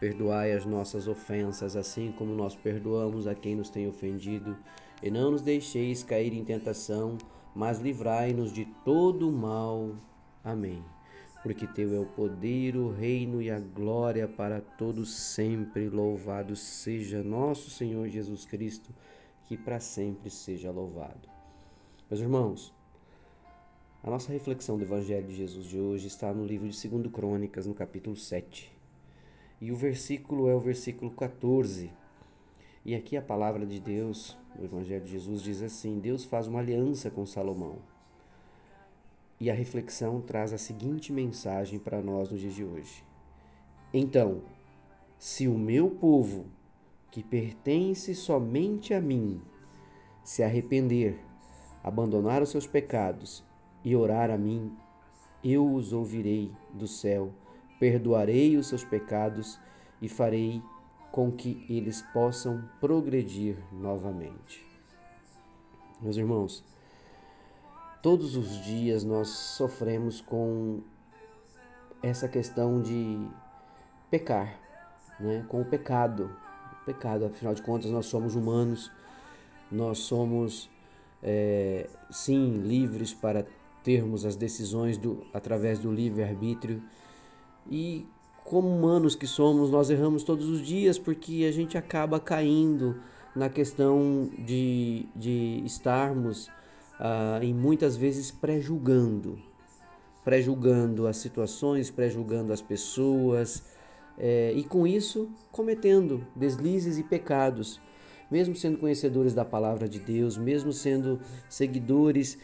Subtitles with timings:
[0.00, 4.56] Perdoai as nossas ofensas, assim como nós perdoamos a quem nos tem ofendido.
[5.02, 7.18] E não nos deixeis cair em tentação,
[7.54, 9.96] mas livrai-nos de todo o mal.
[10.44, 10.84] Amém.
[11.42, 15.88] Porque teu é o poder, o reino e a glória para todos sempre.
[15.88, 18.94] Louvado seja nosso Senhor Jesus Cristo,
[19.46, 21.28] que para sempre seja louvado.
[22.08, 22.74] Meus irmãos,
[24.02, 27.66] a nossa reflexão do Evangelho de Jesus de hoje está no livro de 2 Crônicas,
[27.66, 28.77] no capítulo 7.
[29.60, 31.90] E o versículo é o versículo 14.
[32.84, 36.60] E aqui a palavra de Deus, o Evangelho de Jesus, diz assim: Deus faz uma
[36.60, 37.76] aliança com Salomão.
[39.40, 43.04] E a reflexão traz a seguinte mensagem para nós nos dias de hoje.
[43.92, 44.42] Então,
[45.18, 46.46] se o meu povo,
[47.10, 49.40] que pertence somente a mim,
[50.22, 51.18] se arrepender,
[51.82, 53.44] abandonar os seus pecados
[53.84, 54.72] e orar a mim,
[55.42, 57.32] eu os ouvirei do céu
[57.78, 59.58] perdoarei os seus pecados
[60.00, 60.62] e farei
[61.10, 64.64] com que eles possam progredir novamente.
[66.00, 66.64] Meus irmãos,
[68.02, 70.80] todos os dias nós sofremos com
[72.02, 73.26] essa questão de
[74.10, 74.58] pecar,
[75.18, 75.44] né?
[75.48, 76.30] com o pecado.
[76.82, 78.90] O pecado, afinal de contas, nós somos humanos,
[79.70, 80.70] nós somos,
[81.22, 83.44] é, sim, livres para
[83.82, 86.82] termos as decisões do, através do livre-arbítrio
[87.70, 88.06] e
[88.44, 92.96] como humanos que somos, nós erramos todos os dias porque a gente acaba caindo
[93.36, 96.50] na questão de, de estarmos
[96.98, 99.38] ah, em muitas vezes pré-julgando,
[100.24, 103.62] pré-julgando as situações, pré-julgando as pessoas
[104.16, 107.80] é, e com isso cometendo deslizes e pecados,
[108.30, 112.38] mesmo sendo conhecedores da palavra de Deus, mesmo sendo seguidores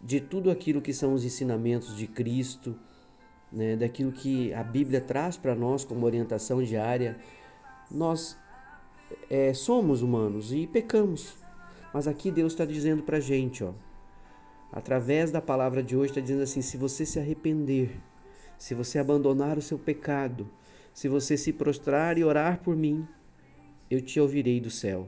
[0.00, 2.76] de tudo aquilo que são os ensinamentos de Cristo
[3.52, 7.16] né, daquilo que a Bíblia traz para nós como orientação diária,
[7.90, 8.36] nós
[9.30, 11.36] é, somos humanos e pecamos.
[11.92, 13.72] Mas aqui Deus está dizendo para a gente, ó,
[14.72, 17.90] através da palavra de hoje, está dizendo assim: se você se arrepender,
[18.58, 20.48] se você abandonar o seu pecado,
[20.92, 23.06] se você se prostrar e orar por mim,
[23.90, 25.06] eu te ouvirei do céu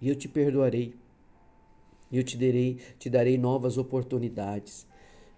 [0.00, 0.94] e eu te perdoarei.
[2.10, 4.86] E eu te darei, te darei novas oportunidades.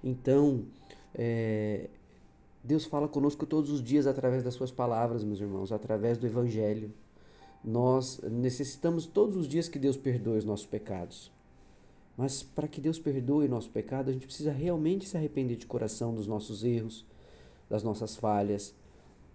[0.03, 0.65] Então,
[1.13, 1.89] é,
[2.63, 6.93] Deus fala conosco todos os dias através das suas palavras, meus irmãos, através do evangelho.
[7.65, 11.33] Nós necessitamos todos os dias que Deus perdoe os nossos pecados.
[12.19, 15.67] Mas para que Deus perdoe o nosso pecado, a gente precisa realmente se arrepender de
[15.67, 17.07] coração dos nossos erros,
[17.69, 18.75] das nossas falhas,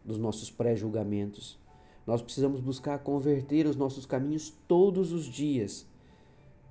[0.04, 1.58] dos nossos pré-julgamentos.
[2.06, 5.88] Nós precisamos buscar converter os nossos caminhos todos os dias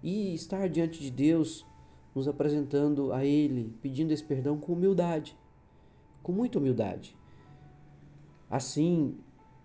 [0.04, 1.66] e estar diante de Deus,
[2.14, 5.36] nos apresentando a Ele, pedindo esse perdão com humildade
[6.24, 7.14] com muita humildade.
[8.50, 9.16] Assim,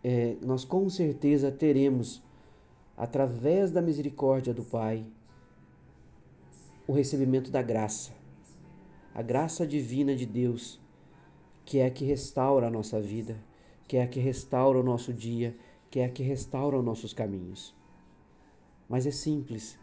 [0.04, 2.22] é, nós com certeza teremos,
[2.98, 5.06] através da misericórdia do Pai,
[6.86, 8.12] o recebimento da graça,
[9.16, 10.82] a graça divina de Deus,
[11.64, 13.38] que é a que restaura a nossa vida,
[13.88, 15.56] que é a que restaura o nosso dia,
[15.90, 17.74] que é a que restaura os nossos caminhos.
[18.88, 19.80] Mas é simples.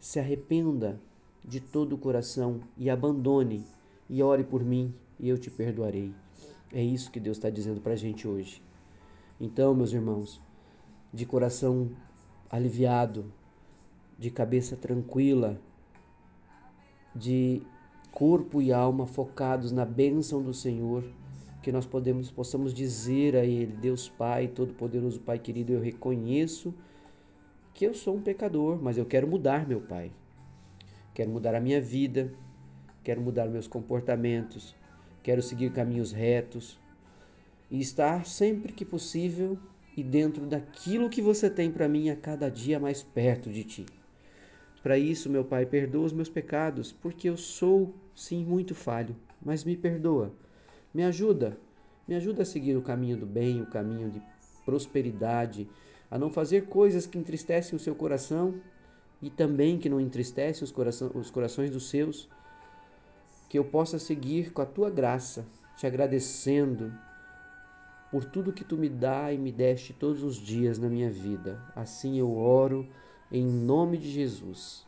[0.00, 0.98] Se arrependa
[1.44, 3.66] de todo o coração e abandone
[4.08, 6.12] e ore por mim e eu te perdoarei.
[6.70, 8.62] É isso que Deus está dizendo para a gente hoje.
[9.40, 10.38] Então, meus irmãos,
[11.10, 11.90] de coração
[12.50, 13.32] aliviado,
[14.18, 15.58] de cabeça tranquila,
[17.16, 17.62] de
[18.12, 21.02] corpo e alma focados na bênção do Senhor,
[21.62, 26.74] que nós podemos, possamos dizer a Ele, Deus Pai, Todo-Poderoso Pai querido, eu reconheço
[27.72, 30.12] que eu sou um pecador, mas eu quero mudar, meu Pai.
[31.14, 32.30] Quero mudar a minha vida,
[33.02, 34.76] quero mudar meus comportamentos,
[35.24, 36.78] quero seguir caminhos retos
[37.70, 39.58] e estar sempre que possível
[39.96, 43.86] e dentro daquilo que você tem para mim a cada dia mais perto de ti.
[44.82, 49.64] Para isso, meu Pai, perdoa os meus pecados, porque eu sou, sim, muito falho, mas
[49.64, 50.30] me perdoa.
[50.92, 51.56] Me ajuda,
[52.06, 54.22] me ajuda a seguir o caminho do bem, o caminho de
[54.62, 55.66] prosperidade,
[56.10, 58.60] a não fazer coisas que entristecem o seu coração
[59.22, 62.28] e também que não entristecem os, coração, os corações dos seus
[63.54, 65.46] que eu possa seguir com a tua graça,
[65.76, 66.92] te agradecendo
[68.10, 71.62] por tudo que tu me dá e me deste todos os dias na minha vida.
[71.72, 72.84] Assim eu oro
[73.30, 74.84] em nome de Jesus.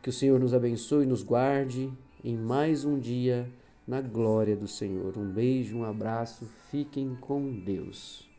[0.00, 1.92] Que o Senhor nos abençoe e nos guarde
[2.24, 3.46] em mais um dia
[3.86, 5.18] na glória do Senhor.
[5.18, 8.29] Um beijo, um abraço, fiquem com Deus.